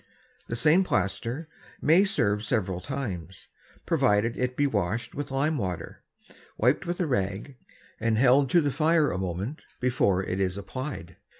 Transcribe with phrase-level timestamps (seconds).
[0.47, 1.45] The same Plaister
[1.79, 3.49] may serve several Times,
[3.85, 6.03] provided it be washed with Lime Water,
[6.57, 7.55] wiped with a Rag,
[7.99, 11.17] and held to the Fire a Moment before it is apply'd.